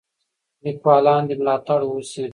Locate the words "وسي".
1.85-2.23